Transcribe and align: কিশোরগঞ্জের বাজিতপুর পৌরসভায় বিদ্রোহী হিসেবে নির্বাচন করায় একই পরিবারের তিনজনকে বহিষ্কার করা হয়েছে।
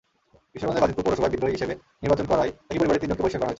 কিশোরগঞ্জের 0.51 0.83
বাজিতপুর 0.83 1.05
পৌরসভায় 1.05 1.31
বিদ্রোহী 1.33 1.55
হিসেবে 1.55 1.73
নির্বাচন 2.03 2.25
করায় 2.31 2.51
একই 2.71 2.79
পরিবারের 2.79 3.01
তিনজনকে 3.01 3.21
বহিষ্কার 3.23 3.39
করা 3.41 3.45
হয়েছে। 3.45 3.49